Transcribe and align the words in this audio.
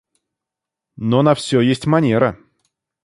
Но 0.95 1.21
на 1.21 1.35
всё 1.35 1.61
есть 1.61 1.85
манера. 1.85 2.39